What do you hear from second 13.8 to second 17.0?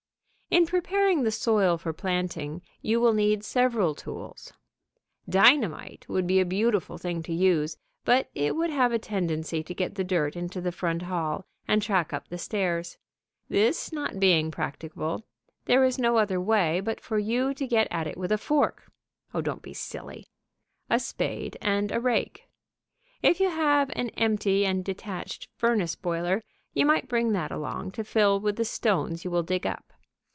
not being practicable, there is no other way but